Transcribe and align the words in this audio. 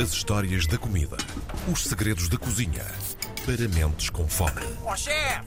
As 0.00 0.12
histórias 0.12 0.66
da 0.66 0.78
comida. 0.78 1.16
Os 1.72 1.84
segredos 1.84 2.28
da 2.28 2.36
cozinha. 2.38 2.84
Para 3.44 3.66
mentes 3.68 4.10
com 4.10 4.28
fome. 4.28 4.60
Ó 4.84 4.94
chefe! 4.94 5.40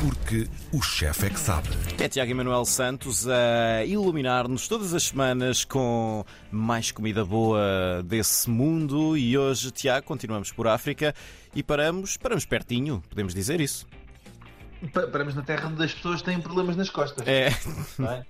Porque 0.00 0.48
o 0.72 0.82
chefe 0.82 1.26
é 1.26 1.30
que 1.30 1.38
sabe. 1.38 1.68
É 2.00 2.08
Tiago 2.08 2.30
Emanuel 2.30 2.64
Santos 2.64 3.26
a 3.28 3.84
iluminar-nos 3.84 4.66
todas 4.66 4.92
as 4.94 5.04
semanas 5.04 5.64
com 5.64 6.24
mais 6.50 6.90
comida 6.90 7.24
boa 7.24 8.02
desse 8.04 8.48
mundo. 8.50 9.16
E 9.16 9.36
hoje, 9.38 9.70
Tiago, 9.70 10.06
continuamos 10.06 10.50
por 10.52 10.66
África 10.66 11.14
e 11.54 11.62
paramos, 11.62 12.16
paramos 12.16 12.44
pertinho, 12.44 13.02
podemos 13.08 13.34
dizer 13.34 13.60
isso. 13.60 13.86
Pa- 14.92 15.06
Paramos 15.06 15.34
na 15.34 15.42
terra 15.42 15.68
onde 15.68 15.82
as 15.84 15.94
pessoas 15.94 16.20
têm 16.20 16.40
problemas 16.40 16.76
nas 16.76 16.90
costas. 16.90 17.26
É, 17.26 17.48
não 17.98 18.10
é? 18.10 18.26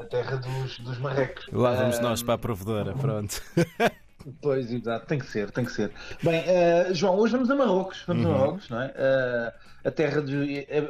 A 0.00 0.04
terra 0.06 0.36
dos, 0.36 0.78
dos 0.78 0.98
marrecos. 0.98 1.46
lá 1.52 1.74
vamos 1.74 1.98
nós 2.00 2.22
para 2.22 2.34
a 2.34 2.38
provedora, 2.38 2.94
pronto. 2.94 3.42
Pois, 4.40 4.72
exato, 4.72 5.06
tem 5.06 5.18
que 5.18 5.26
ser, 5.26 5.50
tem 5.50 5.64
que 5.64 5.72
ser. 5.72 5.92
Bem, 6.22 6.44
ah, 6.48 6.92
João, 6.92 7.16
hoje 7.16 7.32
vamos 7.32 7.50
a 7.50 7.56
Marrocos, 7.56 8.02
vamos 8.06 8.24
Uhum. 8.24 8.30
a 8.34 8.38
Marrocos, 8.38 8.68
não 8.68 8.80
é? 8.82 8.92
Ah, 8.96 9.52
a 9.84 9.90
terra 9.90 10.20
dos 10.22 10.34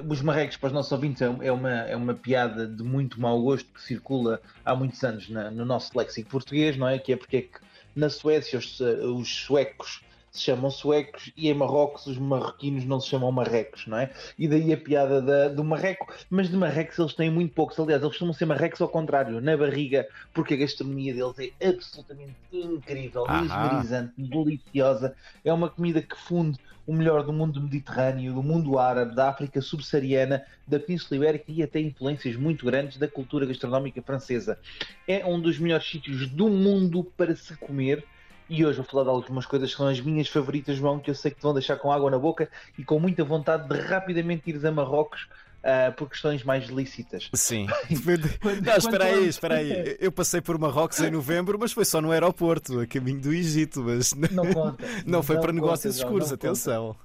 os 0.09 0.21
marrecos, 0.23 0.57
para 0.59 0.67
os 0.67 0.73
nossos 0.73 0.93
ouvintes, 0.93 1.23
é 1.23 1.27
é 1.41 1.51
uma, 1.53 1.71
é 1.71 1.97
uma 1.97 2.15
piada 2.15 2.67
de 2.67 2.83
muito 2.83 3.19
mau 3.21 3.41
gosto 3.43 3.73
que 3.73 3.81
circula 3.81 4.41
há 4.65 4.75
muitos 4.75 5.03
anos 5.03 5.29
na- 5.31 5.51
no 5.51 5.65
nosso 5.65 5.97
léxico 5.97 6.29
português, 6.29 6.77
não 6.77 6.87
é? 6.89 6.99
Que 6.99 7.15
é 7.15 7.17
porque 7.17 7.37
é 7.39 7.43
que 7.43 7.59
na 7.97 8.11
Suécia 8.11 8.59
os, 8.59 8.79
os 8.81 9.35
suecos 9.47 10.03
se 10.33 10.41
chamam 10.43 10.71
suecos 10.71 11.31
e 11.37 11.49
em 11.49 11.55
Marrocos 11.55 12.07
os 12.07 12.19
marroquinos 12.19 12.85
não 12.87 13.01
se 13.01 13.09
chamam 13.09 13.31
marrecos, 13.31 13.87
não 13.87 13.99
é? 13.99 14.13
E 14.39 14.49
daí 14.49 14.73
a 14.73 14.77
piada 14.77 15.21
da- 15.23 15.49
do 15.49 15.63
marreco, 15.63 16.07
mas 16.31 16.49
de 16.51 16.57
marrecos 16.57 16.99
eles 16.99 17.15
têm 17.15 17.31
muito 17.31 17.55
poucos. 17.55 17.79
Aliás, 17.79 18.01
eles 18.03 18.13
costumam 18.13 18.33
ser 18.35 18.47
marrecos 18.47 18.81
ao 18.81 18.89
contrário, 18.89 19.41
na 19.41 19.57
barriga, 19.57 20.07
porque 20.33 20.55
a 20.55 20.57
gastronomia 20.57 21.15
deles 21.15 21.35
é 21.61 21.69
absolutamente 21.69 22.39
incrível, 22.51 23.29
mesmerizante, 23.31 24.15
deliciosa. 24.17 25.15
É 25.45 25.53
uma 25.53 25.71
comida 25.71 26.03
que 26.03 26.17
funde 26.17 26.59
o 26.87 26.93
melhor 26.95 27.25
do 27.25 27.33
mundo 27.33 27.61
mediterrâneo, 27.63 28.35
do 28.35 28.43
mundo 28.43 28.79
árabe, 28.79 29.15
da 29.15 29.29
África 29.29 29.61
subsaariana, 29.61 30.43
da 30.67 30.81
Península 30.81 31.17
Ibérica 31.19 31.45
e 31.53 31.63
até 31.63 31.81
influências 31.81 32.37
muito 32.37 32.65
grandes 32.67 32.99
da 32.99 33.09
cultura 33.09 33.47
gastronómica 33.47 34.03
francesa. 34.03 34.59
É 35.07 35.25
um 35.27 35.41
dos 35.41 35.59
melhores 35.59 35.89
sítios 35.89 36.29
do 36.31 36.49
mundo 36.49 37.13
para 37.17 37.35
se 37.37 37.57
comer. 37.59 38.07
E 38.49 38.65
hoje 38.67 38.77
vou 38.79 38.85
falar 38.87 39.05
de 39.05 39.11
algumas 39.11 39.47
coisas 39.47 39.71
que 39.71 39.77
são 39.77 39.89
as 39.89 40.01
minhas 40.01 40.29
favoritas, 40.29 40.77
João, 40.77 40.99
que 40.99 41.11
eu 41.11 41.15
sei 41.15 41.31
que 41.31 41.39
te 41.39 41.43
vão 41.43 41.55
deixar 41.55 41.77
com 41.77 41.91
água 41.93 42.11
na 42.11 42.19
boca 42.19 42.49
e 42.79 42.85
com 42.85 42.99
muita 43.01 43.25
vontade 43.25 43.69
de 43.69 43.81
rapidamente 43.81 44.43
ires 44.51 44.65
a 44.65 44.71
Marrocos 44.71 45.27
ah, 45.65 45.93
por 45.97 46.09
questões 46.11 46.43
mais 46.43 46.67
lícitas. 46.69 47.31
Sim. 47.35 47.69
Quando- 48.43 48.61
Não, 48.63 48.77
espera 48.77 49.05
aí, 49.05 49.29
espera 49.29 49.55
aí. 49.59 49.97
Eu 50.01 50.11
passei 50.11 50.41
por 50.41 50.59
Marrocos 50.59 50.99
em 51.01 51.09
novembro, 51.11 51.57
mas 51.59 51.73
foi 51.73 51.85
só 51.85 52.01
no 52.01 52.11
aeroporto, 52.11 52.81
a 52.81 52.87
caminho 52.87 53.21
do 53.21 53.33
Egito. 53.33 53.81
Mas 53.81 54.13
Não 54.13 54.53
conta. 54.53 54.85
não 55.07 55.23
foi 55.23 55.37
para 55.37 55.47
conta, 55.47 55.53
negócios 55.55 55.97
João, 55.97 56.09
escuros, 56.09 56.31
não 56.31 56.37
conta. 56.37 56.47
atenção. 56.49 56.97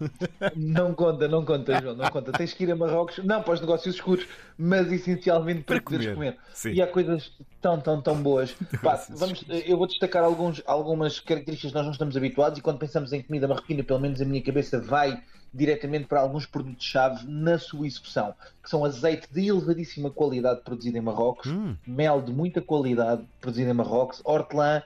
Não 0.55 0.93
conta, 0.95 1.27
não 1.27 1.45
conta, 1.45 1.81
João, 1.81 1.95
não 1.95 2.09
conta. 2.09 2.31
Tens 2.31 2.51
que 2.53 2.63
ir 2.63 2.71
a 2.71 2.75
Marrocos, 2.75 3.19
não 3.23 3.43
para 3.43 3.53
os 3.53 3.61
negócios 3.61 3.93
escuros, 3.95 4.25
mas 4.57 4.91
essencialmente 4.91 5.61
para, 5.61 5.75
Para 5.75 5.83
poderes 5.83 6.13
comer. 6.15 6.31
comer. 6.33 6.37
Sim. 6.53 6.71
E 6.71 6.81
há 6.81 6.87
coisas 6.87 7.31
tão, 7.61 7.79
tão, 7.79 8.01
tão 8.01 8.21
boas. 8.21 8.51
Pá, 8.83 8.93
Negócios 8.93 9.19
vamos, 9.19 9.45
eu 9.65 9.77
vou 9.77 9.87
destacar 9.87 10.23
alguns, 10.23 10.61
algumas 10.65 11.19
características 11.19 11.71
que 11.71 11.77
nós 11.77 11.85
não 11.85 11.91
estamos 11.91 12.15
habituados 12.17 12.59
e 12.59 12.61
quando 12.61 12.79
pensamos 12.79 13.13
em 13.13 13.21
comida 13.21 13.47
marroquina, 13.47 13.83
pelo 13.83 13.99
menos 13.99 14.21
a 14.21 14.25
minha 14.25 14.41
cabeça 14.41 14.79
vai 14.79 15.21
diretamente 15.53 16.05
para 16.05 16.19
alguns 16.19 16.45
produtos-chave 16.45 17.25
na 17.27 17.57
sua 17.57 17.87
execução, 17.87 18.33
que 18.61 18.69
são 18.69 18.83
azeite 18.83 19.27
de 19.31 19.47
elevadíssima 19.47 20.11
qualidade 20.11 20.61
produzido 20.61 20.97
em 20.97 21.01
Marrocos, 21.01 21.47
Hum, 21.51 21.75
mel 21.87 22.21
de 22.21 22.31
muita 22.31 22.61
qualidade 22.61 23.25
produzido 23.39 23.69
em 23.69 23.73
Marrocos, 23.73 24.21
hortelã, 24.23 24.83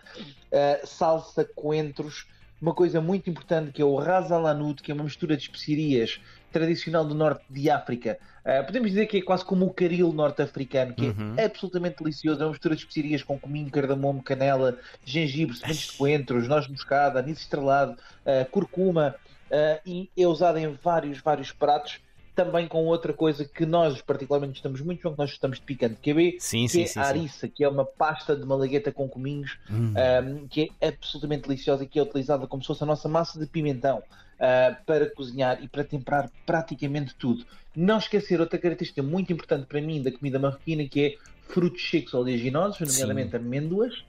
eh, 0.52 0.82
salsa, 0.86 1.44
coentros, 1.56 2.28
uma 2.62 2.74
coisa 2.74 3.02
muito 3.02 3.30
importante 3.30 3.72
que 3.72 3.82
é 3.82 3.86
o 3.86 3.96
ras 3.96 4.32
al 4.32 4.46
hanout, 4.46 4.84
que 4.84 4.92
é 4.92 4.94
uma 4.94 5.04
mistura 5.04 5.36
de 5.36 5.44
especiarias 5.44 6.22
tradicional 6.52 7.04
do 7.06 7.16
norte 7.16 7.44
de 7.50 7.70
África. 7.70 8.20
Eh, 8.44 8.62
podemos 8.64 8.90
dizer 8.90 9.06
que 9.08 9.18
é 9.18 9.22
quase 9.22 9.44
como 9.46 9.66
o 9.66 9.74
caril 9.74 10.12
norte-africano, 10.14 10.94
que 10.94 11.08
Uhum. 11.08 11.34
é 11.38 11.46
absolutamente 11.46 12.04
delicioso. 12.04 12.42
É 12.42 12.46
uma 12.46 12.52
mistura 12.52 12.76
de 12.76 12.82
especiarias 12.82 13.24
com 13.24 13.40
cominho, 13.40 13.70
cardamomo, 13.72 14.22
canela, 14.22 14.78
gengibre, 15.06 15.56
sementes 15.58 15.92
de 15.92 15.98
coentros, 15.98 16.48
noz 16.48 16.68
moscada, 16.68 17.20
anis 17.20 17.40
estrelado, 17.40 17.98
eh, 18.26 18.46
curcuma, 18.46 19.16
eh, 19.50 19.82
e 19.86 20.10
é 20.18 20.28
usado 20.28 20.58
em 20.58 20.72
vários, 20.84 21.20
vários 21.20 21.52
pratos. 21.52 22.00
Também 22.34 22.68
com 22.68 22.86
outra 22.86 23.12
coisa 23.14 23.44
que 23.44 23.66
nós 23.66 24.02
particularmente 24.02 24.54
gostamos 24.54 24.80
muito, 24.82 25.02
João, 25.02 25.14
que 25.14 25.20
nós 25.20 25.32
gostamos 25.32 25.60
de 25.60 25.66
picante 25.66 25.96
QB, 25.96 26.38
Sim, 26.40 26.64
que 26.64 26.70
sim, 26.70 26.84
é 26.84 26.88
sim. 26.88 27.00
a 27.00 27.04
ariça, 27.04 27.48
que 27.48 27.64
é 27.64 27.68
uma 27.68 27.84
pasta 27.86 28.36
de 28.36 28.46
malagueta 28.46 28.92
com 28.92 29.08
cominhos, 29.10 29.58
Hum. 29.70 29.94
um, 30.24 30.48
que 30.48 30.72
é 30.80 30.88
absolutamente 30.88 31.44
deliciosa 31.48 31.84
e 31.84 31.88
que 31.88 32.00
é 32.00 32.02
utilizada 32.02 32.48
como 32.48 32.64
se 32.64 32.68
fosse 32.68 32.84
a 32.84 32.88
nossa 32.88 33.10
massa 33.10 33.38
de 33.40 33.46
pimentão 33.46 33.98
uh, 34.00 34.86
para 34.86 35.10
cozinhar 35.10 35.62
e 35.64 35.68
para 35.68 35.84
temperar 35.84 36.32
praticamente 36.46 37.14
tudo. 37.16 37.46
Não 37.76 37.98
esquecer 37.98 38.40
outra 38.40 38.58
característica 38.58 39.04
muito 39.04 39.32
importante 39.32 39.66
para 39.66 39.82
mim 39.82 40.02
da 40.02 40.12
comida 40.12 40.40
marroquina, 40.40 40.86
que 40.88 41.06
é 41.06 41.18
frutos 41.48 41.90
secos 41.90 42.14
oleaginosos, 42.14 42.80
nomeadamente 42.80 43.36
amêndoas, 43.36 44.04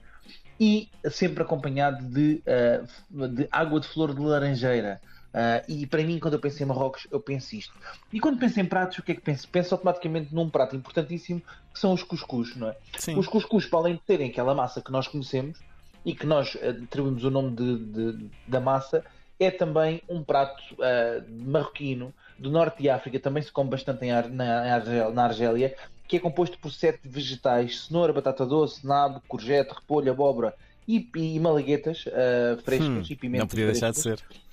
e 0.59 0.87
sempre 1.11 1.43
acompanhado 1.43 2.05
de, 2.05 2.41
uh, 2.47 3.27
de 3.27 3.47
água 3.51 3.79
de 3.79 3.87
flor 3.87 4.13
de 4.13 4.21
laranjeira. 4.21 5.01
Uh, 5.33 5.65
e 5.67 5.87
para 5.87 6.03
mim, 6.03 6.19
quando 6.19 6.35
eu 6.35 6.39
penso 6.39 6.61
em 6.61 6.65
Marrocos, 6.65 7.07
eu 7.11 7.19
penso 7.19 7.55
isto. 7.55 7.73
E 8.11 8.19
quando 8.19 8.37
penso 8.37 8.59
em 8.59 8.65
pratos, 8.65 8.99
o 8.99 9.03
que 9.03 9.13
é 9.13 9.15
que 9.15 9.21
penso? 9.21 9.47
Penso 9.49 9.73
automaticamente 9.73 10.33
num 10.33 10.47
prato 10.47 10.75
importantíssimo, 10.75 11.41
que 11.73 11.79
são 11.79 11.91
os 11.91 12.03
cuscuz, 12.03 12.55
não 12.55 12.69
é? 12.69 12.75
Sim. 12.99 13.17
Os 13.17 13.27
cuscuz, 13.27 13.65
para 13.65 13.79
além 13.79 13.95
de 13.95 14.01
terem 14.01 14.29
aquela 14.29 14.53
massa 14.53 14.79
que 14.81 14.91
nós 14.91 15.07
conhecemos 15.07 15.57
e 16.05 16.13
que 16.13 16.27
nós 16.27 16.55
eh, 16.61 16.69
atribuímos 16.83 17.23
o 17.23 17.31
nome 17.31 17.55
de- 17.55 17.77
de- 18.13 18.29
da 18.47 18.59
massa, 18.59 19.03
é 19.39 19.49
também 19.49 20.03
um 20.07 20.23
prato 20.23 20.61
eh, 20.79 21.23
marroquino 21.27 22.13
do 22.37 22.51
norte 22.51 22.83
de 22.83 22.89
África, 22.89 23.19
também 23.19 23.41
se 23.41 23.51
come 23.51 23.71
bastante 23.71 24.07
Ar- 24.11 24.29
na, 24.29 24.79
na 25.11 25.23
Argélia, 25.23 25.75
que 26.07 26.17
é 26.17 26.19
composto 26.19 26.59
por 26.59 26.71
sete 26.71 26.99
vegetais: 27.07 27.85
cenoura, 27.87 28.13
batata 28.13 28.45
doce, 28.45 28.85
nabo, 28.85 29.19
courgette, 29.27 29.73
repolho, 29.73 30.11
abóbora 30.11 30.53
e, 30.87 31.09
e 31.15 31.39
malaguetas 31.39 32.03
eh, 32.07 32.57
frescas 32.63 33.09
Hum, 33.09 33.13
e 33.13 33.15
pimentas 33.15 33.39
não 33.45 33.47
podia 33.47 33.65
deixar 33.65 33.91
de 33.91 33.99
frescas. 33.99 34.19
ser. 34.19 34.43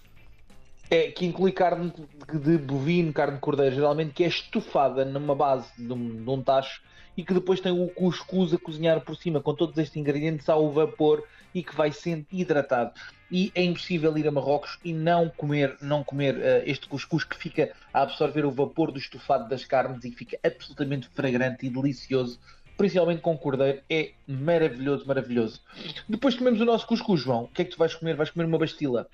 É, 0.90 1.10
que 1.12 1.24
inclui 1.24 1.52
carne 1.52 1.92
de, 2.32 2.38
de 2.38 2.58
bovino, 2.58 3.12
carne 3.12 3.34
de 3.34 3.40
cordeiro, 3.40 3.74
geralmente, 3.74 4.12
que 4.12 4.24
é 4.24 4.26
estufada 4.26 5.04
numa 5.04 5.36
base 5.36 5.70
de 5.78 5.92
um, 5.92 6.24
de 6.24 6.28
um 6.28 6.42
tacho 6.42 6.82
e 7.16 7.24
que 7.24 7.34
depois 7.34 7.60
tem 7.60 7.70
o 7.70 7.88
cuscuz 7.88 8.52
a 8.52 8.58
cozinhar 8.58 9.00
por 9.02 9.16
cima 9.16 9.40
com 9.40 9.54
todos 9.54 9.76
estes 9.78 9.96
ingredientes 9.96 10.48
ao 10.48 10.70
vapor 10.72 11.22
e 11.54 11.62
que 11.62 11.74
vai 11.74 11.92
sendo 11.92 12.26
hidratado. 12.32 12.92
E 13.30 13.52
é 13.54 13.62
impossível 13.62 14.16
ir 14.18 14.26
a 14.26 14.30
Marrocos 14.30 14.78
e 14.84 14.92
não 14.92 15.28
comer, 15.28 15.76
não 15.80 16.02
comer 16.02 16.36
eh, 16.40 16.64
este 16.66 16.88
cuscuz 16.88 17.22
que 17.22 17.36
fica 17.36 17.72
a 17.92 18.02
absorver 18.02 18.44
o 18.44 18.50
vapor 18.50 18.90
do 18.90 18.98
estufado 18.98 19.48
das 19.48 19.64
carnes 19.64 20.04
e 20.04 20.10
fica 20.10 20.38
absolutamente 20.42 21.08
fragrante 21.08 21.66
e 21.66 21.70
delicioso, 21.70 22.40
principalmente 22.80 23.20
com 23.20 23.36
cordeiro. 23.36 23.82
É 23.90 24.12
maravilhoso, 24.26 25.06
maravilhoso. 25.06 25.60
Depois 26.08 26.34
comemos 26.34 26.58
o 26.62 26.64
nosso 26.64 26.86
cuscuz, 26.86 27.20
João. 27.20 27.44
O 27.44 27.48
que 27.48 27.60
é 27.60 27.64
que 27.66 27.72
tu 27.72 27.78
vais 27.78 27.94
comer? 27.94 28.16
Vais 28.16 28.30
comer 28.30 28.46
uma 28.46 28.56
bastila. 28.56 29.06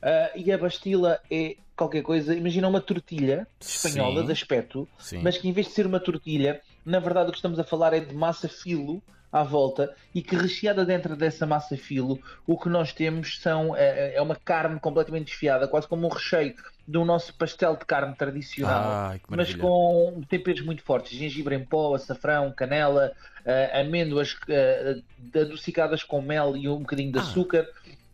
Ah, 0.00 0.30
e 0.34 0.50
a 0.50 0.56
bastila 0.56 1.20
é 1.30 1.56
qualquer 1.76 2.02
coisa. 2.02 2.34
Imagina 2.34 2.66
uma 2.66 2.80
tortilha 2.80 3.46
espanhola 3.60 4.20
Sim. 4.20 4.26
de 4.26 4.32
aspecto, 4.32 4.88
Sim. 4.98 5.20
mas 5.22 5.36
que 5.36 5.46
em 5.46 5.52
vez 5.52 5.66
de 5.66 5.74
ser 5.74 5.86
uma 5.86 6.00
tortilha, 6.00 6.62
na 6.82 6.98
verdade 6.98 7.28
o 7.28 7.32
que 7.32 7.38
estamos 7.38 7.58
a 7.58 7.64
falar 7.64 7.92
é 7.92 8.00
de 8.00 8.14
massa 8.14 8.48
filo 8.48 9.02
à 9.32 9.42
volta 9.42 9.94
e 10.14 10.22
que 10.22 10.34
recheada 10.36 10.84
dentro 10.84 11.16
dessa 11.16 11.46
massa 11.46 11.76
filo, 11.76 12.20
o 12.46 12.58
que 12.58 12.68
nós 12.68 12.92
temos 12.92 13.40
são 13.40 13.76
é, 13.76 14.14
é 14.14 14.22
uma 14.22 14.36
carne 14.36 14.78
completamente 14.80 15.26
desfiada, 15.26 15.68
quase 15.68 15.86
como 15.86 16.06
um 16.06 16.10
recheio 16.10 16.54
do 16.86 17.04
nosso 17.04 17.32
pastel 17.34 17.76
de 17.76 17.84
carne 17.84 18.14
tradicional 18.16 18.90
Ai, 19.10 19.20
mas 19.28 19.54
com 19.54 20.20
temperos 20.28 20.62
muito 20.62 20.82
fortes, 20.82 21.16
gengibre 21.16 21.54
em 21.54 21.64
pó, 21.64 21.94
açafrão, 21.94 22.52
canela, 22.52 23.12
eh, 23.44 23.80
amêndoas 23.80 24.36
eh, 24.48 24.96
adocicadas 25.34 26.02
com 26.02 26.20
mel 26.20 26.56
e 26.56 26.68
um 26.68 26.80
bocadinho 26.80 27.12
de 27.12 27.18
Ah. 27.18 27.22
açúcar. 27.22 27.68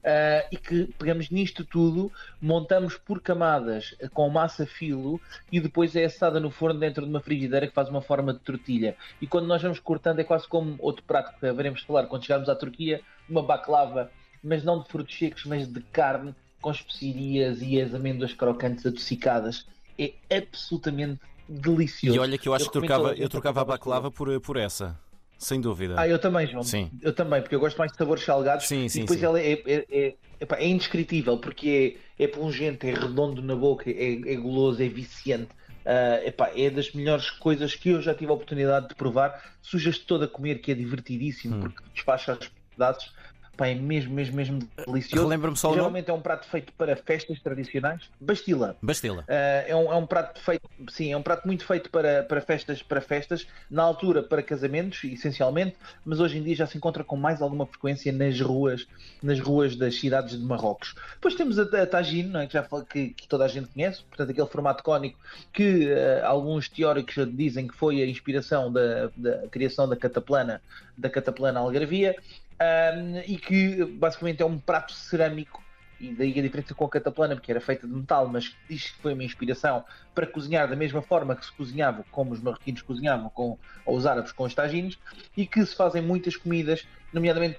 Eh, 0.08 0.46
e 0.52 0.56
que 0.56 0.84
pegamos 0.96 1.30
nisto 1.30 1.64
tudo, 1.64 2.12
montamos 2.40 2.96
por 2.96 3.20
camadas 3.20 3.92
com 4.14 4.30
massa 4.30 4.64
filo 4.64 5.20
e 5.50 5.58
depois 5.58 5.96
é 5.96 6.04
assada 6.04 6.38
no 6.38 6.48
forno 6.48 6.78
dentro 6.78 7.02
de 7.02 7.10
uma 7.10 7.18
frigideira 7.18 7.66
que 7.66 7.74
faz 7.74 7.88
uma 7.88 8.00
forma 8.00 8.32
de 8.32 8.38
tortilha. 8.38 8.96
E 9.20 9.26
quando 9.26 9.48
nós 9.48 9.60
vamos 9.60 9.80
cortando 9.80 10.20
é 10.20 10.24
quase 10.24 10.46
como 10.46 10.76
outro 10.78 11.02
prato 11.02 11.34
que 11.34 11.52
veremos 11.52 11.82
falar 11.82 12.06
quando 12.06 12.22
chegarmos 12.22 12.48
à 12.48 12.54
Turquia, 12.54 13.00
uma 13.28 13.42
baklava, 13.42 14.08
mas 14.44 14.62
não 14.62 14.80
de 14.80 14.88
frutos 14.88 15.18
secos, 15.18 15.44
mas 15.44 15.66
de 15.66 15.80
carne 15.80 16.32
com 16.60 16.70
especiarias 16.70 17.60
e 17.60 17.80
as 17.80 17.92
amêndoas 17.92 18.32
crocantes 18.32 18.86
adocicadas. 18.86 19.66
É 19.98 20.12
absolutamente 20.30 21.20
delicioso. 21.48 22.16
E 22.16 22.20
olha 22.20 22.38
que 22.38 22.48
eu 22.48 22.54
acho 22.54 22.70
que 22.70 22.78
recomendo 22.78 23.02
trocava, 23.02 23.20
eu 23.20 23.28
trocava 23.28 23.60
a 23.60 23.64
baklava 23.64 24.08
por, 24.08 24.40
por 24.40 24.56
essa. 24.56 24.96
Sem 25.38 25.60
dúvida. 25.60 25.94
Ah, 25.98 26.08
eu 26.08 26.18
também, 26.18 26.46
João. 26.46 26.62
Sim. 26.62 26.90
Eu 27.02 27.12
também, 27.12 27.42
porque 27.42 27.54
eu 27.54 27.60
gosto 27.60 27.76
mais 27.76 27.92
de 27.92 27.98
sabores 27.98 28.24
salgados. 28.24 28.66
Sim, 28.66 28.88
sim, 28.88 28.98
e 28.98 29.02
depois 29.02 29.20
sim. 29.20 29.26
ela 29.26 29.38
é, 29.40 29.52
é, 29.52 29.86
é, 29.90 30.14
epá, 30.40 30.56
é 30.56 30.66
indescritível, 30.66 31.36
porque 31.38 31.98
é, 32.18 32.24
é 32.24 32.26
pungente, 32.26 32.86
é 32.88 32.94
redondo 32.94 33.42
na 33.42 33.54
boca, 33.54 33.90
é, 33.90 34.12
é 34.12 34.36
goloso, 34.36 34.82
é 34.82 34.88
viciante. 34.88 35.48
Ah, 35.84 36.20
epá, 36.24 36.50
é 36.56 36.68
das 36.70 36.90
melhores 36.92 37.30
coisas 37.30 37.74
que 37.74 37.90
eu 37.90 38.02
já 38.02 38.14
tive 38.14 38.30
a 38.30 38.34
oportunidade 38.34 38.88
de 38.88 38.94
provar. 38.94 39.56
Sujas-te 39.62 40.04
todo 40.06 40.24
a 40.24 40.28
comer, 40.28 40.56
que 40.60 40.72
é 40.72 40.74
divertidíssimo, 40.74 41.56
Hum. 41.56 41.60
porque 41.60 41.82
despacha 41.94 42.32
os 42.32 42.50
pedaços. 42.70 43.12
Pá, 43.56 43.68
é 43.68 43.74
mesmo, 43.74 44.14
mesmo, 44.14 44.36
mesmo 44.36 44.68
delicioso. 44.86 45.24
Relembra-me 45.24 45.56
só. 45.56 45.72
Geralmente 45.72 46.10
é 46.10 46.12
um 46.12 46.20
prato 46.20 46.46
feito 46.46 46.72
para 46.74 46.94
festas 46.94 47.40
tradicionais. 47.40 48.02
Bastila. 48.20 48.76
Bastila. 48.82 49.22
Uh, 49.22 49.24
é, 49.66 49.74
um, 49.74 49.92
é 49.92 49.96
um 49.96 50.06
prato 50.06 50.40
feito, 50.40 50.68
sim, 50.90 51.12
é 51.12 51.16
um 51.16 51.22
prato 51.22 51.46
muito 51.46 51.64
feito 51.64 51.88
para, 51.88 52.22
para 52.22 52.40
festas, 52.42 52.82
para 52.82 53.00
festas, 53.00 53.46
na 53.70 53.82
altura 53.82 54.22
para 54.22 54.42
casamentos, 54.42 55.02
essencialmente, 55.04 55.76
mas 56.04 56.20
hoje 56.20 56.36
em 56.38 56.42
dia 56.42 56.54
já 56.54 56.66
se 56.66 56.76
encontra 56.76 57.02
com 57.02 57.16
mais 57.16 57.40
alguma 57.40 57.66
frequência 57.66 58.12
nas 58.12 58.38
ruas, 58.40 58.86
nas 59.22 59.40
ruas 59.40 59.74
das 59.74 59.94
cidades 59.94 60.38
de 60.38 60.44
Marrocos. 60.44 60.94
Depois 61.14 61.34
temos 61.34 61.58
a, 61.58 61.62
a 61.62 61.86
tagine, 61.86 62.28
não 62.28 62.40
é? 62.40 62.46
que 62.46 62.52
já 62.52 62.62
que, 62.62 63.08
que, 63.10 63.26
toda 63.26 63.44
a 63.46 63.48
gente 63.48 63.68
conhece, 63.68 64.02
portanto 64.04 64.30
aquele 64.30 64.48
formato 64.48 64.82
cónico 64.82 65.18
que 65.52 65.86
uh, 65.86 66.26
alguns 66.26 66.68
teóricos 66.68 67.14
dizem 67.34 67.66
que 67.66 67.74
foi 67.74 68.02
a 68.02 68.06
inspiração 68.06 68.70
da, 68.70 69.10
da 69.16 69.48
criação 69.48 69.88
da 69.88 69.96
cataplana, 69.96 70.60
da 70.96 71.08
cataplana 71.08 71.60
algarvia 71.60 72.16
um, 72.60 73.18
e 73.26 73.36
que 73.36 73.84
basicamente 73.84 74.42
é 74.42 74.46
um 74.46 74.58
prato 74.58 74.92
cerâmico 74.92 75.62
e 75.98 76.12
daí 76.12 76.38
a 76.38 76.42
diferença 76.42 76.74
com 76.74 76.84
a 76.84 76.90
cataplana, 76.90 77.34
porque 77.34 77.50
era 77.50 77.60
feita 77.60 77.86
de 77.86 77.92
metal, 77.92 78.28
mas 78.28 78.54
diz 78.68 78.90
que 78.90 79.00
foi 79.00 79.14
uma 79.14 79.24
inspiração 79.24 79.84
para 80.14 80.26
cozinhar 80.26 80.68
da 80.68 80.76
mesma 80.76 81.00
forma 81.00 81.34
que 81.34 81.46
se 81.46 81.52
cozinhava, 81.52 82.04
como 82.10 82.32
os 82.32 82.40
marroquinos 82.40 82.82
cozinhavam, 82.82 83.30
com, 83.30 83.58
ou 83.84 83.96
os 83.96 84.04
árabes 84.04 84.32
com 84.32 84.44
os 84.44 84.54
tagines, 84.54 84.98
e 85.36 85.46
que 85.46 85.64
se 85.64 85.74
fazem 85.74 86.02
muitas 86.02 86.36
comidas, 86.36 86.86
nomeadamente 87.12 87.58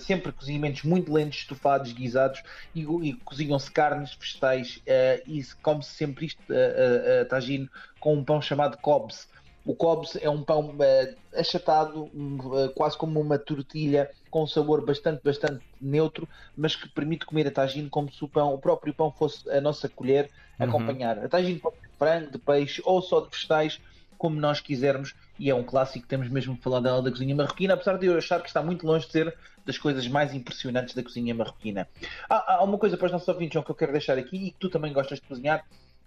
sempre 0.00 0.32
cozinhamentos 0.32 0.82
muito 0.82 1.12
lentos, 1.12 1.40
estufados, 1.40 1.92
guisados, 1.92 2.42
e, 2.74 2.82
e 2.82 3.12
cozinham-se 3.24 3.70
carnes, 3.70 4.14
vegetais, 4.14 4.78
uh, 4.78 5.22
e 5.26 5.44
come-se 5.62 5.90
sempre 5.90 6.26
isto, 6.26 6.40
uh, 6.50 7.22
uh, 7.22 7.28
tagine, 7.28 7.68
com 8.00 8.14
um 8.14 8.24
pão 8.24 8.40
chamado 8.40 8.78
cobs 8.78 9.28
o 9.68 9.74
cobs 9.74 10.16
é 10.16 10.30
um 10.30 10.42
pão 10.42 10.70
uh, 10.70 11.38
achatado, 11.38 12.04
uh, 12.04 12.72
quase 12.74 12.96
como 12.96 13.20
uma 13.20 13.38
tortilha, 13.38 14.10
com 14.30 14.44
um 14.44 14.46
sabor 14.46 14.82
bastante, 14.82 15.20
bastante 15.22 15.62
neutro, 15.78 16.26
mas 16.56 16.74
que 16.74 16.88
permite 16.88 17.26
comer 17.26 17.46
a 17.48 17.50
tagine 17.50 17.90
como 17.90 18.10
se 18.10 18.24
o, 18.24 18.28
pão, 18.28 18.54
o 18.54 18.58
próprio 18.58 18.94
pão 18.94 19.12
fosse 19.12 19.46
a 19.50 19.60
nossa 19.60 19.86
colher 19.86 20.30
uhum. 20.58 20.68
acompanhar. 20.68 21.18
A 21.18 21.28
tagine 21.28 21.58
pode 21.58 21.76
ser 21.76 21.86
de 21.86 21.96
frango, 21.98 22.30
de 22.30 22.38
peixe 22.38 22.80
ou 22.82 23.02
só 23.02 23.20
de 23.20 23.28
vegetais, 23.28 23.78
como 24.16 24.40
nós 24.40 24.58
quisermos, 24.58 25.14
e 25.38 25.50
é 25.50 25.54
um 25.54 25.62
clássico, 25.62 26.08
temos 26.08 26.30
mesmo 26.30 26.56
que 26.56 26.62
falar 26.62 26.80
dela 26.80 27.02
da 27.02 27.10
cozinha 27.10 27.36
marroquina, 27.36 27.74
apesar 27.74 27.98
de 27.98 28.06
eu 28.06 28.16
achar 28.16 28.40
que 28.40 28.48
está 28.48 28.62
muito 28.62 28.86
longe 28.86 29.04
de 29.04 29.12
ser 29.12 29.36
das 29.66 29.76
coisas 29.76 30.08
mais 30.08 30.32
impressionantes 30.32 30.94
da 30.94 31.02
cozinha 31.02 31.34
marroquina. 31.34 31.86
Há, 32.26 32.54
há 32.54 32.64
uma 32.64 32.78
coisa 32.78 32.96
para 32.96 33.04
os 33.04 33.12
nossos 33.12 33.28
ouvintes, 33.28 33.52
João, 33.52 33.62
que 33.62 33.70
eu 33.70 33.74
quero 33.74 33.92
deixar 33.92 34.16
aqui 34.16 34.46
e 34.46 34.50
que 34.50 34.58
tu 34.58 34.70
também 34.70 34.94
gostas 34.94 35.20
de 35.20 35.26
cozinhar, 35.26 35.62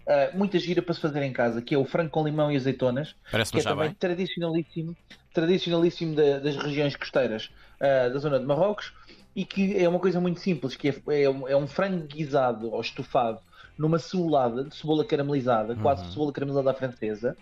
uh, 0.06 0.36
muita 0.36 0.58
gira 0.58 0.82
para 0.82 0.94
se 0.94 1.00
fazer 1.00 1.22
em 1.22 1.32
casa, 1.32 1.62
que 1.62 1.74
é 1.74 1.78
o 1.78 1.84
frango 1.84 2.10
com 2.10 2.24
limão 2.24 2.50
e 2.50 2.56
azeitonas, 2.56 3.14
Parece 3.30 3.52
que 3.52 3.60
é 3.60 3.62
também 3.62 3.88
bem. 3.88 3.94
tradicionalíssimo, 3.94 4.96
tradicionalíssimo 5.32 6.14
da, 6.14 6.38
das 6.38 6.56
regiões 6.56 6.96
costeiras 6.96 7.50
uh, 7.76 8.12
da 8.12 8.18
zona 8.18 8.38
de 8.38 8.46
Marrocos 8.46 8.92
e 9.34 9.44
que 9.44 9.76
é 9.76 9.88
uma 9.88 9.98
coisa 9.98 10.20
muito 10.20 10.40
simples, 10.40 10.76
que 10.76 10.88
é, 10.88 11.22
é, 11.22 11.30
um, 11.30 11.48
é 11.48 11.56
um 11.56 11.66
frango 11.66 12.06
guisado 12.06 12.70
ou 12.70 12.80
estufado 12.80 13.40
numa 13.78 13.98
cebolada 13.98 14.64
de 14.64 14.76
cebola 14.76 15.04
caramelizada, 15.04 15.72
uhum. 15.72 15.80
quase 15.80 16.10
cebola 16.10 16.32
caramelizada 16.32 16.70
à 16.70 16.74
francesa, 16.74 17.36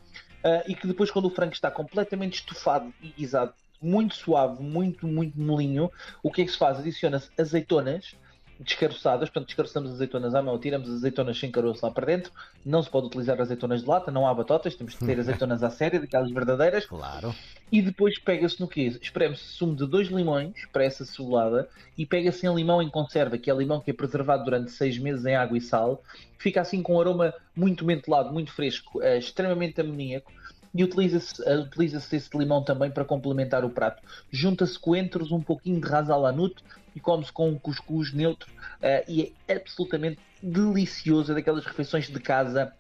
uh, 0.45 0.71
e 0.71 0.75
que 0.75 0.87
depois 0.87 1.11
quando 1.11 1.27
o 1.27 1.31
frango 1.31 1.53
está 1.53 1.71
completamente 1.71 2.35
estufado 2.35 2.93
e 3.03 3.09
guisado, 3.09 3.53
muito 3.83 4.15
suave, 4.15 4.63
muito, 4.63 5.07
muito 5.07 5.41
molinho, 5.41 5.91
o 6.23 6.31
que 6.31 6.43
é 6.43 6.45
que 6.45 6.53
se 6.53 6.59
faz? 6.59 6.79
Adiciona-se 6.79 7.31
azeitonas, 7.39 8.15
descaroçadas, 8.61 9.31
portanto 9.31 9.47
descaroçamos 9.47 9.91
azeitonas 9.91 10.35
à 10.35 10.43
mão, 10.43 10.59
tiramos 10.59 10.89
as 10.89 10.97
azeitonas 10.97 11.39
sem 11.39 11.51
caroço 11.51 11.85
lá 11.85 11.91
para 11.91 12.07
dentro, 12.07 12.31
não 12.65 12.83
se 12.83 12.91
pode 12.91 13.07
utilizar 13.07 13.41
azeitonas 13.41 13.83
de 13.83 13.89
lata, 13.89 14.11
não 14.11 14.27
há 14.27 14.35
batotas, 14.35 14.75
temos 14.75 14.95
que 14.95 15.05
ter 15.05 15.19
azeitonas 15.19 15.63
à 15.63 15.71
séria, 15.71 15.99
daquelas 15.99 16.31
verdadeiras. 16.31 16.85
Claro. 16.85 17.35
E 17.73 17.81
depois 17.81 18.19
pega-se 18.19 18.61
no 18.61 18.69
quê? 18.69 18.99
Espreme-se 19.01 19.45
sumo 19.45 19.75
de 19.75 19.87
dois 19.87 20.09
limões 20.09 20.53
para 20.73 20.85
essa 20.85 21.05
cebolada 21.05 21.69
e 21.97 22.05
pega-se 22.05 22.47
em 22.47 22.55
limão 22.55 22.83
em 22.83 22.91
conserva, 22.91 23.39
que 23.39 23.51
é 23.51 23.55
limão 23.55 23.81
que 23.81 23.91
é 23.91 23.95
preservado 23.95 24.45
durante 24.45 24.71
seis 24.71 24.99
meses 24.99 25.25
em 25.25 25.35
água 25.35 25.57
e 25.57 25.61
sal, 25.61 26.03
fica 26.39 26.61
assim 26.61 26.83
com 26.83 26.97
um 26.97 27.01
aroma 27.01 27.33
muito 27.57 27.85
mentolado, 27.85 28.33
muito 28.33 28.53
fresco, 28.53 29.03
é, 29.03 29.19
extremamente 29.19 29.81
amoníaco 29.81 30.31
e 30.75 30.85
utiliza-se 30.85 31.43
utiliza 31.43 31.99
esse 31.99 32.37
limão 32.37 32.63
também 32.63 32.91
para 32.91 33.05
complementar 33.05 33.65
o 33.65 33.71
prato. 33.71 34.03
Junta-se 34.31 34.79
coentros, 34.79 35.33
um 35.33 35.41
pouquinho 35.41 35.81
de 35.81 35.89
rasalanute 35.89 36.63
e 36.95 37.01
come-se 37.01 37.33
com 37.33 37.49
um 37.49 37.59
cuscuz 37.59 38.13
neutro 38.13 38.51
uh, 38.51 39.11
e 39.11 39.35
é 39.47 39.55
absolutamente 39.55 40.19
delicioso, 40.43 41.33
é 41.33 41.35
daquelas 41.35 41.65
refeições 41.65 42.09
de 42.09 42.21
casa 42.21 42.73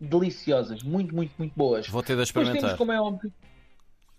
deliciosas, 0.00 0.82
muito, 0.82 1.14
muito, 1.14 1.32
muito 1.36 1.52
boas. 1.56 1.88
Vou 1.88 2.02
ter 2.02 2.16
de 2.16 2.22
experimentar. 2.22 2.54
Depois 2.54 2.72
temos, 2.72 2.78
como 2.78 2.92
é 2.92 3.00
óbvio, 3.00 3.32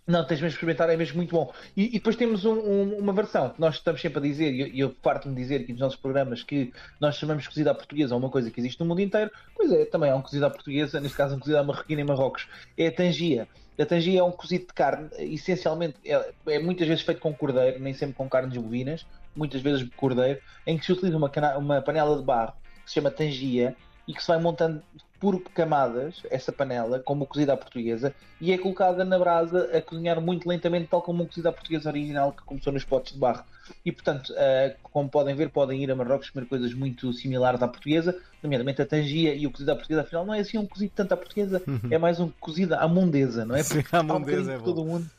não, 0.10 0.26
tens 0.26 0.42
mesmo 0.42 0.50
de 0.50 0.54
experimentar, 0.56 0.90
é 0.90 0.98
mesmo 0.98 1.18
muito 1.18 1.36
bom. 1.36 1.54
E, 1.78 1.86
e 1.86 1.92
depois 1.94 2.16
temos 2.16 2.44
um, 2.44 2.54
um, 2.54 2.98
uma 2.98 3.14
versão 3.14 3.52
que 3.52 3.62
nós 3.62 3.76
estamos 3.76 4.02
sempre 4.02 4.18
a 4.18 4.22
dizer, 4.22 4.52
e 4.52 4.62
eu, 4.62 4.88
eu 4.88 4.90
parto-me 4.90 5.36
dizer 5.36 5.62
aqui 5.62 5.72
nos 5.72 5.82
nossos 5.82 6.00
programas 6.00 6.42
que 6.42 6.74
nós 7.00 7.16
chamamos 7.16 7.48
cozida 7.48 7.72
à 7.72 7.76
portuguesa, 7.76 8.16
uma 8.16 8.30
coisa 8.30 8.50
que 8.50 8.60
existe 8.60 8.80
no 8.80 8.88
mundo 8.88 9.02
inteiro, 9.02 9.30
pois 9.56 9.72
é, 9.72 9.86
também 9.86 10.10
há 10.10 10.16
um 10.16 10.22
cozido 10.22 10.46
à 10.48 10.50
portuguesa, 10.50 11.00
neste 11.00 11.16
caso 11.16 11.36
um 11.36 11.40
cozido 11.40 11.60
à 11.60 11.64
marroquina 11.64 12.02
em 12.02 12.04
Marrocos, 12.04 12.48
é 12.76 12.88
a 12.88 12.92
tangia. 12.92 13.48
A 13.80 13.86
tangia 13.86 14.20
é 14.20 14.24
um 14.24 14.32
cozido 14.32 14.66
de 14.66 14.74
carne, 14.74 15.10
essencialmente 15.20 15.96
é, 16.04 16.34
é, 16.48 16.60
muitas 16.60 16.88
vezes 16.88 17.04
feito 17.04 17.22
com 17.22 17.34
cordeiro, 17.34 17.80
nem 17.80 17.94
sempre 17.94 18.16
com 18.16 18.28
carnes 18.28 18.58
bovinas, 18.58 19.06
muitas 19.36 19.62
vezes 19.62 19.88
cordeiro, 19.96 20.42
em 20.66 20.78
que 20.78 20.86
se 20.86 20.92
utiliza 20.92 21.16
uma, 21.16 21.32
uma 21.58 21.82
panela 21.82 22.18
de 22.18 22.24
barro 22.24 22.54
que 22.84 22.90
se 22.90 22.96
chama 22.96 23.12
tangia 23.12 23.76
e 24.08 24.14
que 24.14 24.22
se 24.22 24.28
vai 24.28 24.40
montando 24.40 24.82
por 25.20 25.42
camadas, 25.54 26.24
essa 26.30 26.52
panela, 26.52 27.00
como 27.00 27.26
o 27.26 27.28
cozido 27.28 27.52
à 27.52 27.58
portuguesa, 27.58 28.14
e 28.40 28.54
é 28.54 28.58
colocada 28.58 29.04
na 29.04 29.20
brasa 29.20 29.70
a 29.78 29.82
cozinhar 29.82 30.22
muito 30.22 30.48
lentamente, 30.48 30.88
tal 30.88 31.02
como 31.02 31.24
o 31.24 31.28
cozido 31.28 31.50
à 31.50 31.52
portuguesa 31.52 31.90
original 31.90 32.32
que 32.32 32.42
começou 32.44 32.72
nos 32.72 32.86
potes 32.86 33.14
de 33.14 33.20
barro. 33.20 33.44
E 33.86 33.92
portanto, 33.92 34.30
uh, 34.30 34.76
como 34.84 35.10
podem 35.10 35.36
ver, 35.36 35.50
podem 35.50 35.84
ir 35.84 35.92
a 35.92 35.96
Marrocos 35.96 36.30
comer 36.30 36.48
coisas 36.48 36.74
muito 36.74 37.12
similares 37.12 37.62
à 37.62 37.68
portuguesa, 37.68 38.18
nomeadamente 38.42 38.82
a 38.82 38.86
tangia 38.86 39.36
e 39.36 39.46
o 39.46 39.52
cozido 39.52 39.72
à 39.72 39.76
portuguesa, 39.76 40.02
afinal 40.02 40.26
não 40.26 40.34
é 40.34 40.40
assim 40.40 40.58
um 40.58 40.66
cozido 40.66 40.94
tanto 40.96 41.14
à 41.14 41.18
portuguesa, 41.18 41.62
uhum. 41.68 41.90
é 41.92 41.98
mais 41.98 42.20
um 42.20 42.30
cozido 42.40 42.76
à 42.76 42.88
mondesa, 42.88 43.46
não 43.46 43.56
é? 43.56 43.64
Sim, 43.64 43.84
à 43.92 44.02
mondesa 44.02 44.52
um 44.52 44.56
é 44.56 44.58
por 44.58 44.64
todo 44.64 44.86
mundo. 44.86 45.10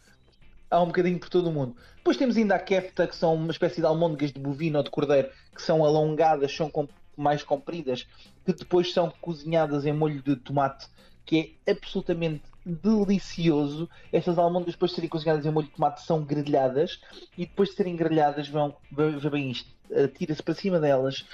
Há 0.71 0.81
um 0.81 0.87
bocadinho 0.87 1.19
por 1.19 1.29
todo 1.29 1.49
o 1.49 1.53
mundo. 1.53 1.75
Depois 1.97 2.17
temos 2.17 2.37
ainda 2.37 2.55
a 2.55 2.59
kefta, 2.59 3.07
que 3.07 3.15
são 3.15 3.35
uma 3.35 3.51
espécie 3.51 3.81
de 3.81 3.87
almôndegas 3.87 4.33
de 4.33 4.41
bovino 4.41 4.79
ou 4.79 4.85
de 4.85 4.91
cordeiro, 4.91 5.29
que 5.55 5.61
são 5.61 5.85
alongadas, 5.85 6.55
são 6.55 6.71
mais 7.21 7.43
compridas, 7.43 8.07
que 8.45 8.53
depois 8.53 8.93
são 8.93 9.13
cozinhadas 9.21 9.87
em 9.87 9.93
molho 9.93 10.23
de 10.23 10.37
tomate, 10.37 10.89
que 11.25 11.57
é 11.67 11.73
absolutamente 11.73 12.43
delicioso. 12.65 13.89
Estas 14.13 14.39
almôndegas 14.39 14.75
depois 14.75 14.91
de 14.91 14.97
serem 14.97 15.11
cozinhadas 15.11 15.47
em 15.47 15.51
molho 15.51 15.69
de 15.69 15.75
tomate 15.75 16.03
são 16.03 16.23
grelhadas 16.25 17.01
e 17.37 17.47
depois 17.47 17.71
de 17.71 17.77
serem 17.77 17.97
grelhadas 17.97 18.49
vão, 18.49 18.77
veja 18.91 19.31
bem 19.31 19.51
isto, 19.51 19.71
tira-se 20.19 20.43
para 20.43 20.55
cima 20.55 20.79
delas 20.81 21.25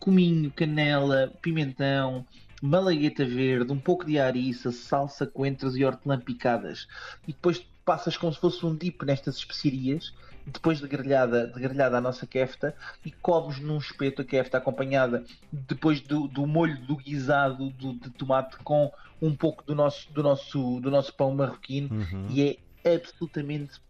cominho, 0.00 0.50
canela, 0.50 1.32
pimentão, 1.40 2.26
malagueta 2.60 3.24
verde, 3.24 3.72
um 3.72 3.78
pouco 3.78 4.04
de 4.04 4.18
ariça, 4.18 4.72
salsa, 4.72 5.24
coentros 5.26 5.76
e 5.76 5.84
hortelã 5.84 6.18
picadas. 6.18 6.88
E 7.22 7.32
depois 7.32 7.64
passas 7.84 8.16
como 8.16 8.32
se 8.32 8.40
fosse 8.40 8.66
um 8.66 8.74
dip 8.74 9.04
nestas 9.04 9.36
especiarias 9.36 10.12
depois 10.46 10.80
de 10.80 10.88
grelhada, 10.88 11.46
de 11.46 11.60
grelhada 11.60 11.98
a 11.98 12.00
nossa 12.00 12.26
kefta 12.26 12.74
e 13.04 13.10
comes 13.10 13.60
num 13.60 13.78
espeto 13.78 14.22
a 14.22 14.24
kefta 14.24 14.58
acompanhada 14.58 15.24
depois 15.52 16.00
do, 16.00 16.26
do 16.26 16.46
molho 16.46 16.76
do 16.82 16.96
guisado 16.96 17.70
do, 17.70 17.94
de 17.94 18.10
tomate 18.10 18.56
com 18.58 18.92
um 19.20 19.34
pouco 19.34 19.62
do 19.64 19.74
nosso, 19.74 20.12
do 20.12 20.22
nosso, 20.22 20.80
do 20.80 20.90
nosso 20.90 21.14
pão 21.14 21.34
marroquino 21.34 21.94
uhum. 21.94 22.26
e 22.28 22.58
é 22.84 22.94
absolutamente 22.94 23.80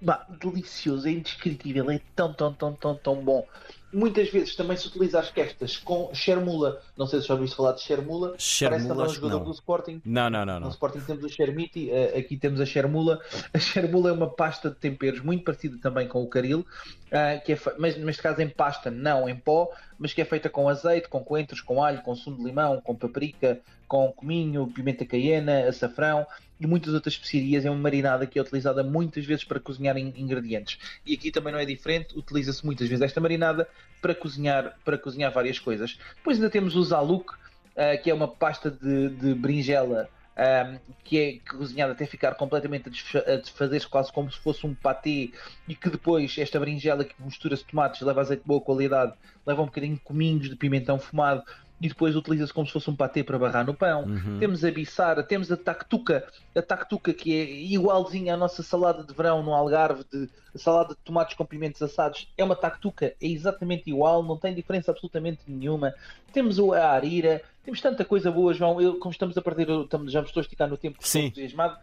bah, 0.00 0.26
delicioso, 0.40 1.06
é 1.06 1.10
indescritível, 1.10 1.90
é 1.90 2.00
tão, 2.16 2.32
tão, 2.32 2.52
tão, 2.52 2.72
tão, 2.72 2.94
tão 2.96 3.22
bom. 3.22 3.46
Muitas 3.92 4.30
vezes 4.30 4.54
também 4.54 4.76
se 4.76 4.86
utiliza 4.86 5.18
as 5.18 5.30
questas 5.30 5.76
com 5.76 6.10
Chermula. 6.14 6.80
Não 6.96 7.06
sei 7.06 7.20
se 7.20 7.26
já 7.26 7.34
ouviste 7.34 7.56
falar 7.56 7.72
de 7.72 7.82
Chermula. 7.82 8.34
Chermula 8.38 8.78
Parece 8.78 8.88
também 8.88 9.06
um 9.06 9.14
jogador 9.14 9.38
não. 9.38 9.44
do 9.44 9.50
Sporting. 9.52 10.02
Não, 10.04 10.30
não, 10.30 10.44
não. 10.46 10.60
No 10.60 10.68
Sporting 10.68 11.00
temos 11.00 11.24
o 11.24 11.28
Chermiti, 11.28 11.90
eh, 11.90 12.18
aqui 12.18 12.36
temos 12.36 12.60
a 12.60 12.66
Chermula. 12.66 13.20
A 13.52 13.58
Chermula 13.58 14.10
é 14.10 14.12
uma 14.12 14.28
pasta 14.28 14.70
de 14.70 14.76
temperos 14.76 15.20
muito 15.20 15.44
parecida 15.44 15.76
também 15.80 16.06
com 16.06 16.22
o 16.22 16.28
Caril, 16.28 16.64
eh, 17.10 17.38
que 17.38 17.52
é 17.52 17.58
mas 17.78 17.96
neste 17.96 18.22
caso 18.22 18.40
em 18.40 18.48
pasta, 18.48 18.90
não 18.90 19.28
em 19.28 19.34
pó, 19.34 19.70
mas 19.98 20.12
que 20.12 20.20
é 20.20 20.24
feita 20.24 20.48
com 20.48 20.68
azeite, 20.68 21.08
com 21.08 21.22
coentros, 21.24 21.60
com 21.60 21.82
alho, 21.82 22.00
com 22.02 22.14
sumo 22.14 22.36
de 22.36 22.44
limão, 22.44 22.80
com 22.80 22.94
paprika, 22.94 23.60
com 23.88 24.12
cominho, 24.12 24.68
pimenta 24.68 25.04
caiena, 25.04 25.68
açafrão 25.68 26.24
e 26.60 26.66
muitas 26.66 26.94
outras 26.94 27.14
especiarias. 27.14 27.64
É 27.64 27.70
uma 27.70 27.80
marinada 27.80 28.26
que 28.26 28.38
é 28.38 28.42
utilizada 28.42 28.84
muitas 28.84 29.24
vezes 29.24 29.44
para 29.44 29.58
cozinhar 29.58 29.98
ingredientes. 29.98 30.78
E 31.04 31.14
aqui 31.14 31.32
também 31.32 31.52
não 31.52 31.58
é 31.58 31.64
diferente, 31.64 32.16
utiliza-se 32.16 32.64
muitas 32.64 32.88
vezes 32.88 33.02
esta 33.02 33.20
marinada 33.20 33.68
para 34.00 34.14
cozinhar, 34.14 34.76
para 34.84 34.96
cozinhar 34.96 35.32
várias 35.32 35.58
coisas. 35.58 35.98
Depois 36.16 36.36
ainda 36.36 36.48
temos 36.48 36.76
o 36.76 36.84
zaluk, 36.84 37.32
uh, 37.32 38.00
que 38.02 38.10
é 38.10 38.14
uma 38.14 38.28
pasta 38.28 38.70
de, 38.70 39.08
de 39.08 39.34
berinjela 39.34 40.08
um, 40.40 40.78
que 41.04 41.18
é 41.18 41.50
cozinhada 41.50 41.92
até 41.92 42.06
ficar 42.06 42.34
completamente 42.34 42.88
a 42.88 43.36
desfazer-se 43.36 43.86
quase 43.86 44.10
como 44.10 44.32
se 44.32 44.38
fosse 44.38 44.66
um 44.66 44.74
patê 44.74 45.32
e 45.68 45.74
que 45.74 45.90
depois 45.90 46.36
esta 46.38 46.58
berinjela 46.58 47.04
que 47.04 47.14
mistura-se 47.22 47.64
tomates, 47.64 48.00
leva 48.00 48.22
azeite 48.22 48.42
de 48.42 48.48
boa 48.48 48.60
qualidade, 48.60 49.12
leva 49.46 49.60
um 49.60 49.66
bocadinho 49.66 49.94
de 49.94 50.00
cominhos 50.00 50.48
de 50.48 50.56
pimentão 50.56 50.98
fumado 50.98 51.44
e 51.80 51.88
depois 51.88 52.14
utiliza-se 52.14 52.52
como 52.52 52.66
se 52.66 52.72
fosse 52.72 52.90
um 52.90 52.94
patê 52.94 53.24
para 53.24 53.38
barrar 53.38 53.64
no 53.64 53.72
pão. 53.72 54.04
Uhum. 54.04 54.38
Temos 54.38 54.64
a 54.64 54.70
bissara, 54.70 55.22
temos 55.22 55.50
a 55.50 55.56
tactuca, 55.56 56.26
a 56.54 56.60
tactuca 56.60 57.12
que 57.14 57.34
é 57.34 57.44
igualzinha 57.72 58.34
à 58.34 58.36
nossa 58.36 58.62
salada 58.62 59.02
de 59.02 59.14
verão 59.14 59.42
no 59.42 59.54
Algarve, 59.54 60.04
de 60.12 60.28
salada 60.56 60.90
de 60.94 61.00
tomates 61.00 61.36
com 61.36 61.44
pimentos 61.44 61.80
assados. 61.80 62.28
É 62.36 62.44
uma 62.44 62.54
tactuca, 62.54 63.06
é 63.06 63.26
exatamente 63.26 63.88
igual, 63.88 64.22
não 64.22 64.36
tem 64.36 64.54
diferença 64.54 64.90
absolutamente 64.90 65.40
nenhuma. 65.48 65.94
Temos 66.32 66.58
a 66.60 66.90
arira, 66.90 67.40
temos 67.64 67.80
tanta 67.80 68.04
coisa 68.04 68.30
boa, 68.30 68.52
João. 68.52 68.80
Eu, 68.80 68.98
como 68.98 69.10
estamos 69.12 69.36
a 69.38 69.40
perder, 69.40 69.68
estamos- 69.70 70.12
já 70.12 70.20
me 70.20 70.26
estou 70.26 70.40
a 70.40 70.44
esticar 70.44 70.68
no 70.68 70.76
tempo, 70.76 70.98
estou 71.00 71.20
entusiasmado. 71.28 71.78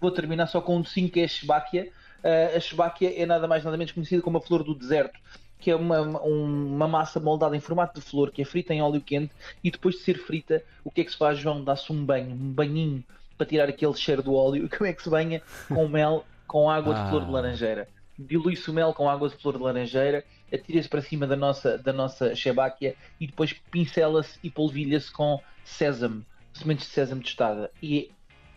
Vou 0.00 0.10
terminar 0.10 0.46
só 0.46 0.60
com 0.62 0.76
um 0.78 0.80
docinho 0.80 1.10
que 1.10 1.20
é 1.20 1.24
a 1.24 1.28
Shebáquia. 1.28 1.90
Uh, 2.24 2.56
a 2.56 2.60
Shebáquia 2.60 3.20
é 3.20 3.26
nada 3.26 3.46
mais 3.48 3.64
nada 3.64 3.76
menos 3.76 3.92
conhecida 3.92 4.22
como 4.22 4.38
a 4.38 4.40
flor 4.40 4.62
do 4.62 4.74
deserto, 4.76 5.18
que 5.62 5.70
é 5.70 5.76
uma, 5.76 6.00
um- 6.22 6.74
uma 6.74 6.88
massa 6.88 7.20
moldada 7.20 7.56
em 7.56 7.60
formato 7.60 8.00
de 8.00 8.04
flor, 8.04 8.30
que 8.32 8.42
é 8.42 8.44
frita 8.44 8.74
em 8.74 8.82
óleo 8.82 9.00
quente 9.00 9.32
e 9.62 9.70
depois 9.70 9.94
de 9.96 10.00
ser 10.02 10.18
frita, 10.18 10.62
o 10.84 10.90
que 10.90 11.00
é 11.02 11.04
que 11.04 11.10
se 11.12 11.16
faz, 11.16 11.38
João? 11.38 11.62
Dá-se 11.62 11.92
um 11.92 12.04
banho, 12.04 12.32
um 12.32 12.52
banhinho 12.52 13.04
para 13.38 13.46
tirar 13.46 13.68
aquele 13.68 13.94
cheiro 13.94 14.22
do 14.22 14.34
óleo. 14.34 14.64
E 14.66 14.68
como 14.76 14.86
é 14.88 14.92
que 14.92 15.02
se 15.02 15.08
banha? 15.08 15.40
Com 15.68 15.86
mel, 15.88 16.24
com 16.46 16.68
água 16.68 16.94
Ah. 16.98 17.04
de 17.04 17.10
flor 17.10 17.24
de 17.24 17.30
laranjeira. 17.30 17.88
Dilui-se 18.18 18.68
o 18.70 18.74
mel 18.74 18.92
com 18.92 19.08
água 19.08 19.28
de 19.28 19.36
flor 19.36 19.56
de 19.56 19.62
laranjeira, 19.62 20.24
atira-se 20.52 20.88
para 20.88 21.00
cima 21.00 21.26
da 21.26 21.34
nossa, 21.36 21.78
da 21.78 21.92
nossa 21.92 22.34
Shebáquia 22.34 22.94
e 23.20 23.26
depois 23.26 23.52
pincela-se 23.70 24.38
e 24.42 24.50
polvilha-se 24.50 25.10
com 25.10 25.40
sésamo, 25.64 26.24
sementes 26.52 26.86
de 26.86 26.92
sésamo 26.92 27.22
tostada. 27.22 27.70
E 27.82 27.98
é 28.00 28.08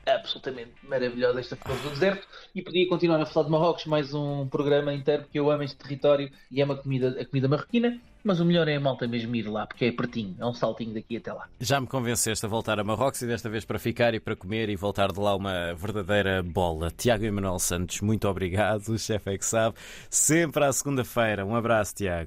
absolutamente 0.05 0.71
maravilhosa 0.83 1.39
esta 1.39 1.55
flor 1.55 1.77
do 1.79 1.89
deserto 1.89 2.27
e 2.53 2.62
podia 2.62 2.88
continuar 2.88 3.19
a 3.21 3.25
falar 3.25 3.45
de 3.45 3.51
Marrocos 3.51 3.85
mais 3.85 4.13
um 4.13 4.47
programa 4.47 4.93
inteiro 4.93 5.24
porque 5.24 5.39
eu 5.39 5.50
amo 5.50 5.63
este 5.63 5.77
território 5.77 6.29
e 6.51 6.62
amo 6.62 6.74
a 6.74 6.77
comida, 6.77 7.17
a 7.19 7.25
comida 7.25 7.47
marroquina, 7.47 8.00
mas 8.24 8.39
o 8.39 8.45
melhor 8.45 8.67
é 8.67 8.75
a 8.75 8.79
malta 8.79 9.07
mesmo 9.07 9.35
ir 9.35 9.47
lá 9.47 9.65
porque 9.65 9.85
é 9.85 9.91
pertinho, 9.91 10.35
é 10.39 10.45
um 10.45 10.53
saltinho 10.53 10.93
daqui 10.93 11.17
até 11.17 11.33
lá. 11.33 11.47
Já 11.59 11.79
me 11.79 11.88
convenceste 11.88 12.45
a 12.45 12.50
voltar 12.50 12.79
a 12.79 12.83
Marrocos 12.83 13.21
e 13.21 13.27
desta 13.27 13.50
vez 13.50 13.65
para 13.65 13.79
ficar 13.79 14.13
e 14.13 14.19
para 14.19 14.35
comer 14.35 14.69
e 14.69 14.75
voltar 14.75 15.12
de 15.12 15.19
lá 15.19 15.35
uma 15.35 15.74
verdadeira 15.74 16.41
bola. 16.43 16.91
Tiago 16.91 17.25
Emanuel 17.25 17.59
Santos, 17.59 18.01
muito 18.01 18.27
obrigado. 18.27 18.89
O 18.89 18.97
chefe 18.97 19.31
é 19.31 19.38
que 19.38 19.45
sabe. 19.45 19.75
Sempre 20.09 20.63
à 20.63 20.71
segunda-feira. 20.71 21.45
Um 21.45 21.55
abraço, 21.55 21.95
Tiago. 21.95 22.24